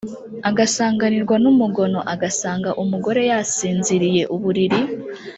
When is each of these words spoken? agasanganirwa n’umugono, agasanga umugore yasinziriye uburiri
agasanganirwa 0.49 1.35
n’umugono, 1.43 1.99
agasanga 2.13 2.69
umugore 2.83 3.21
yasinziriye 3.31 4.23
uburiri 4.35 4.79